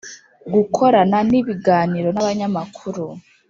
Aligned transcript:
gukorana 0.53 1.17
n’ibiganiro 1.29 2.07
n’abanyamakuru; 2.13 3.03